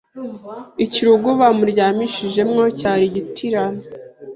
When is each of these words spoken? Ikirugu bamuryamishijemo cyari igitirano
Ikirugu 0.85 1.27
bamuryamishijemo 1.41 2.61
cyari 2.79 3.03
igitirano 3.09 3.81